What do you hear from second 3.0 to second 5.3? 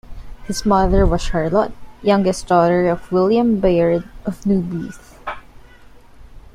William Baird of Newbyth.